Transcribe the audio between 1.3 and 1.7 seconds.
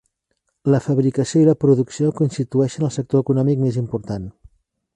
i la